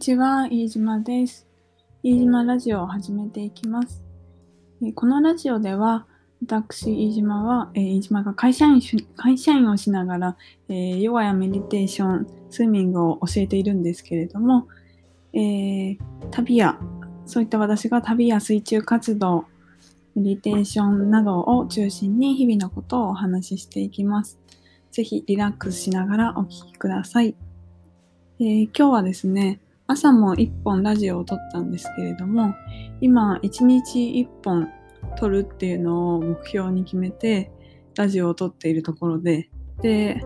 [0.00, 1.46] ちは、飯島です。
[2.02, 4.02] 飯島ラジオを始めていきます。
[4.94, 6.06] このラジオでは、
[6.40, 8.80] 私、飯島は、飯島が会社員
[9.14, 10.36] 会社員をしながら、
[10.68, 14.68] ヨガやメディテーション、スイミングを教えているんですけれども、
[15.34, 15.98] えー、
[16.30, 16.80] 旅や、
[17.26, 19.44] そういった私が旅や水中活動、
[20.14, 24.38] メディテーションなどを中心に日々のことをお話ししていきます。
[24.92, 27.34] ぜひリラックスしながらお聴きください。
[28.38, 29.60] えー、今日はですね、
[29.90, 32.54] 朝も1本ラジオを撮ったんですけれども、
[33.00, 34.68] 今1日1本
[35.18, 37.50] 撮るっていうのを目標に決めて、
[37.96, 39.50] ラジオを撮っているところで、
[39.82, 40.20] で、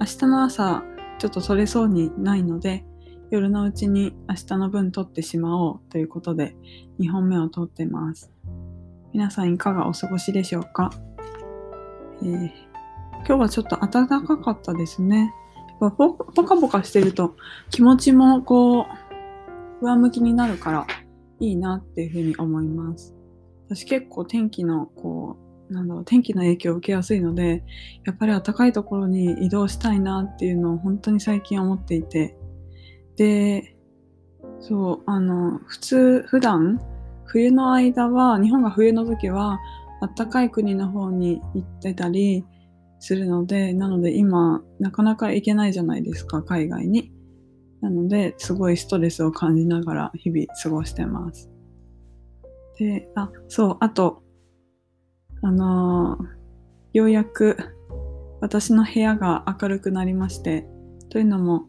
[0.00, 0.82] 明日の朝、
[1.18, 2.86] ちょっと撮れそうにないので、
[3.30, 6.56] 夜のうちに明日の分撮ってしまおうということで、
[6.98, 8.32] 2本目を撮ってます。
[9.12, 10.90] 皆さんいかがお過ごしでしょうか、
[12.22, 12.50] えー、
[13.26, 15.34] 今日はちょっと暖かかったですね。
[15.80, 15.90] ポ
[16.44, 17.36] カポカしてると
[17.70, 18.84] 気持ちもこう
[19.80, 20.86] 上向きになるから
[21.40, 23.14] いいなっていうふうに思います。
[23.66, 25.36] 私結構天気のこ
[25.70, 27.64] う、なんだろう、天気の影響を受けやすいので、
[28.04, 32.36] やっぱり暖かいところに移動したいなっていうのを本当に最近思っていて、
[33.16, 33.76] で、
[34.60, 36.80] そう、あの、普通、普段、
[37.24, 39.60] 冬の間は、日本が冬の時は、
[40.16, 42.44] 暖かい国の方に行ってたり
[42.98, 47.12] するので、なので今、なかなか行けないじゃないですか、海外に。
[47.80, 51.50] なので、すごいストレスを感じながら日々過ごしてます。
[52.78, 54.22] で、あ、そう、あと、
[55.42, 57.56] あのー、ようやく
[58.40, 60.66] 私の部屋が明るくなりまして、
[61.10, 61.64] というのも、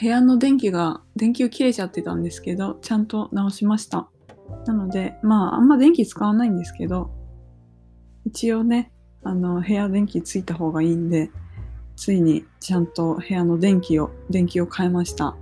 [0.00, 4.08] 部屋の電気が、電球切れちゃってたんですけど、ちゃんと直しました。
[4.66, 7.10] なので、まあ、あんま電気使わないんですけど、
[8.24, 8.92] 一応ね、
[9.22, 11.30] あの、部屋電気ついた方がいいんで、
[12.00, 15.32] ついにちゃんと部屋の電気を、電気を変えました。
[15.32, 15.38] ほ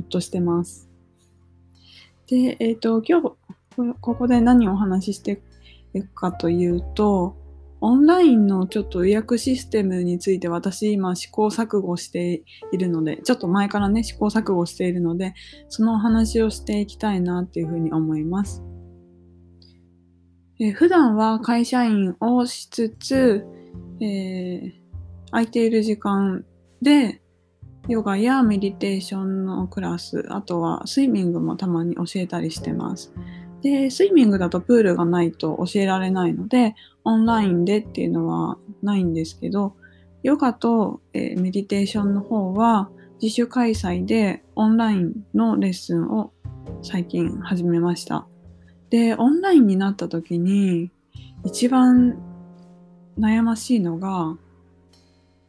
[0.00, 0.88] っとしてます。
[2.26, 3.36] で、えっ、ー、と、今日、
[4.00, 5.42] ここで何をお話しして
[5.92, 7.36] いくかというと、
[7.82, 15.34] オンラインのちょっと予約システムについて私今試行錯誤しているので、ちょっと前からね、試行錯誤しているので、
[15.68, 18.62] そのお話をしていきたいなっていうふうに思います。
[20.60, 23.44] え、普段は会社員をしつつ、
[24.00, 24.85] えー
[25.30, 26.44] 空いている時間
[26.82, 27.20] で、
[27.88, 33.12] ヨガやメディテーションのクラス、あとはスイミングもたまに教えたりしてます。
[33.62, 39.76] で、スイミングだとプールがないと教えられないので、オンラインでっていうのはないんですけど、
[40.22, 42.90] ヨガと、えー、メディテーションの方は
[43.22, 46.32] 自主開催でオンラインのレッスンを
[46.82, 48.26] 最近始めました。
[48.90, 50.90] で、オンラインになった時に
[51.44, 52.18] 一番
[53.18, 54.36] 悩ましいのが、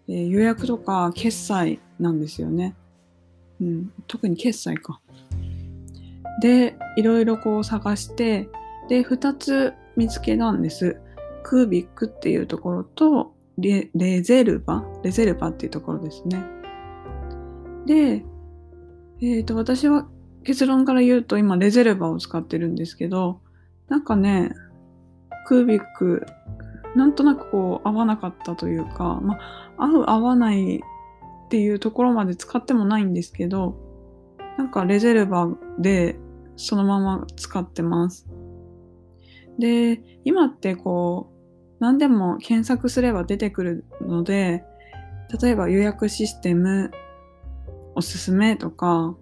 [0.08, 2.76] え、予約とか決済なんですよね。
[3.60, 5.02] うん、特に決済か。
[6.42, 8.50] で、いろいろこう探して、
[8.90, 10.98] で、二つ見つけたんです。
[11.44, 14.86] クービックっていうところとレ、レゼルバ？
[15.04, 16.46] レゼルバっていうところですね。
[17.86, 18.24] で、
[19.22, 20.08] えっ、ー、と、私は
[20.44, 23.40] 結論から言うと今レゼルバを使ってるんですけど、
[23.90, 24.52] なんかね、
[25.48, 26.26] クービック
[26.98, 29.38] なんとなくこう合わなかったというか、ま
[29.78, 33.78] あ、合う合わないっていうところまで使ってもないんですけど、
[34.58, 35.48] なんかレゼルバ
[35.80, 36.18] で
[36.56, 38.28] そのまま使ってます。
[39.60, 41.38] で、今ってこう、
[41.80, 44.64] 何でも検索すれば出てくるので、
[45.42, 46.90] 例えば予約システム、
[47.94, 49.16] おすすめとか、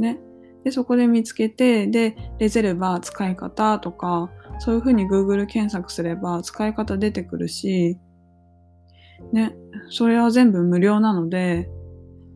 [0.00, 0.18] ね。
[0.64, 7.98] で、そこで見つけて、で、レゼルバー使い方とか、そういうふうに Google 検索すれば使い方出てくるし、
[9.32, 9.54] ね、
[9.90, 11.68] それは全部無料なので、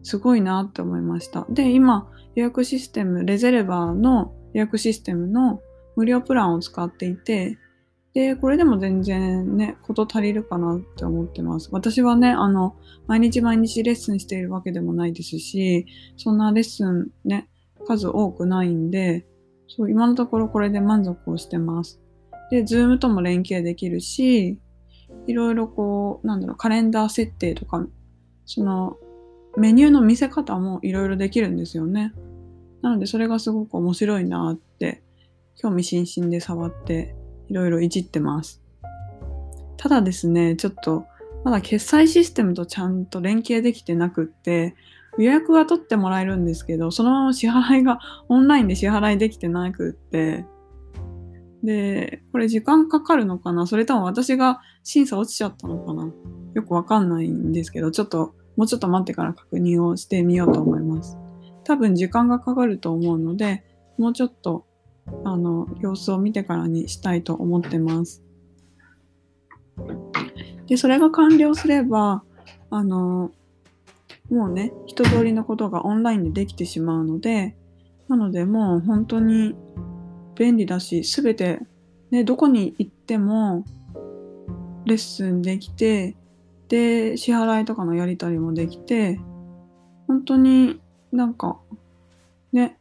[0.03, 1.47] すごいなって思いました。
[1.51, 5.61] で、今、予約システム、レゼルバーの予約システムの
[5.97, 7.59] 無料プランを使っていて、
[8.15, 11.69] で、これでも全然ね、こと足りるかなって思ってます。
[11.73, 12.77] 私はね、あの、
[13.07, 15.87] 毎日毎日レッスンしているわけでもないですし、
[16.17, 17.49] そんなレッスンね、
[17.89, 19.27] 数多くないんで、
[19.67, 22.01] そう、今のところこれで満足をしてます。
[22.51, 24.59] で、 Zoom とも連携できるし、
[25.27, 27.87] いろいろこう、なんだろう、カレンダー設定とか、
[28.45, 28.97] その、
[29.57, 32.13] メニューの見せ方もいろいろできるんですよね。
[32.83, 35.03] なので、それがすごく面白いなって、
[35.57, 37.15] 興味津々で触って、
[37.49, 38.63] いろいろいじってます。
[39.77, 41.07] ただですね、ちょっと、
[41.45, 44.75] まだ決済システムとちゃんと連携できてなくって、
[45.19, 47.99] 予約は取ってもらえるんですけど、そのまま支払いが
[48.29, 50.47] オンラインで支払いできてなくって、
[51.63, 53.67] で、これ時間かかるのかな？
[53.67, 56.09] それとも私が審査落ちちゃったのかな？
[56.55, 61.19] よくわかんないんですけど、ちょっと、もうちょっと待ってから確認をしてみようと思います。
[61.65, 63.65] 多分時間がかかると思うので、
[63.99, 64.67] もうちょっと、
[65.25, 68.23] あの、様子を見てからにしたいと思ってます。
[70.67, 72.23] で、それが完了すれば、
[72.71, 73.33] あの、
[74.31, 77.57] もうね、一通りのことがオンラインでできてしまうので、
[78.09, 79.55] なのでもう本当に
[80.35, 81.61] 便利だし、すべて、
[82.11, 83.65] ね、どこに行っても
[84.85, 86.17] レッスンできて、
[86.69, 89.21] で、支払いとかのやり取りもできて、
[90.07, 90.81] 本当に
[91.13, 91.59] なんか、
[92.53, 92.79] ね、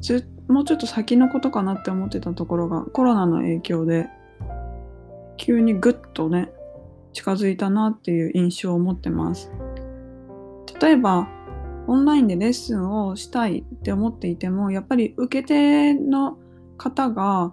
[0.00, 4.08] ずもうちょっと先のことかなって思ってたところがコロナの影響で
[5.36, 6.50] 急にぐっとね
[7.12, 9.50] 近づいたなっていう印象を持ってます。
[10.80, 11.28] 例えば
[11.86, 16.38] オンラインでレッスンをしたいって思っていてもやっぱり受け手の
[16.78, 17.52] 方が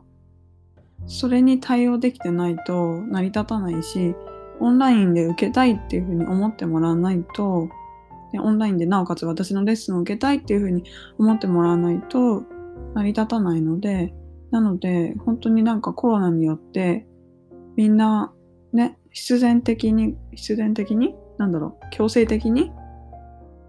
[1.08, 4.16] それに対応できてないと成り立たないし
[4.60, 7.70] オンラインで受けたいっていうふうに思ってもらわないと
[8.32, 10.84] でオンラインでなおかつ私のレッスンを受けたいっていうふうに
[11.18, 12.44] 思ってもらわないと
[12.94, 14.14] 成り立たないので
[14.52, 17.06] なので本当になんかコロナによって
[17.76, 18.34] みんな
[18.74, 22.72] ね必然的に必然的になんだろう強制的に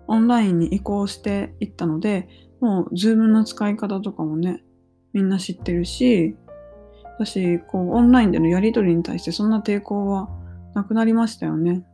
[0.08, 2.28] オンラインに移行していったので
[2.60, 4.64] もう Zoom の使い方とかもね
[5.12, 6.36] みんな知ってるし
[7.18, 10.28] 私こうオンラインでのやり取りに対してそんな抵抗は
[10.74, 11.84] なくなりましたよね。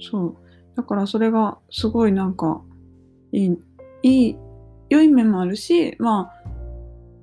[0.00, 0.36] そう。
[0.76, 2.62] だからそれがすごいなんか
[3.32, 3.58] いい、
[4.02, 4.36] いい、
[4.88, 6.48] 良い面もあるし、まあ、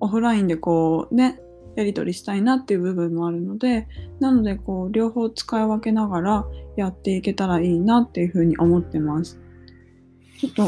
[0.01, 1.39] オフラインでこうね、
[1.77, 3.87] やり取りしたいなっていう部分もあるので、
[4.19, 6.45] なのでこう、両方使い分けながら
[6.75, 9.39] やっていけたらいいなっていうふうに思ってます。
[10.39, 10.63] ちょっと、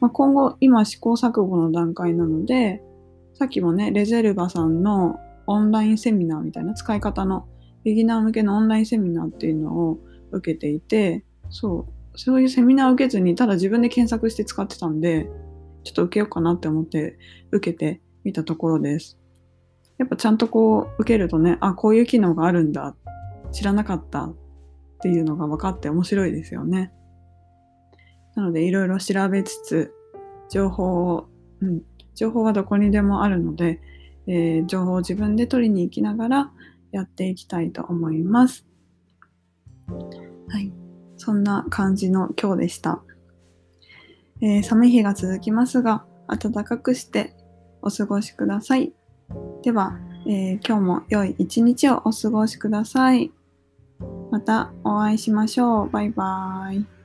[0.00, 2.82] まあ、今後、今試行錯誤の段階なので、
[3.34, 7.46] さっきもね、レゼルバさんのオンラインセミナーみたいな使い方の
[7.84, 9.98] ビギナー向けのオンラインセミナーっていうのを
[10.30, 15.28] 受けていて、そう、そういうセミナーを受けずに、ただ自分で検索して使ってたんで、
[15.84, 17.18] ちょっと受けようかなって思って
[17.50, 19.18] 受けてみたところです。
[19.98, 22.94] やっぱちゃんとこう受けるとね、あ、こういう機能があるんだ、
[23.50, 24.34] 知らなかったっ
[25.02, 26.92] ていうのが分かって面白いですよね。
[28.34, 29.94] なのでいろいろ調べつつ、
[30.48, 31.28] 情報を、
[31.60, 31.82] うん、
[32.14, 33.80] 情報はどこにでもあるので、
[34.26, 36.52] えー、情報を自分で取りに行きながら
[36.92, 38.66] やっていきたいと思います。
[40.48, 40.72] はい。
[41.16, 43.02] そんな感じの今日でした。
[44.40, 47.34] えー、寒い日が続きますが、暖かくして
[47.80, 48.92] お過ごしください。
[49.62, 53.32] では、えー、今日も良い一日をお過ごしください。
[54.30, 55.90] またお会いしましょう。
[55.90, 57.01] バイバーイ。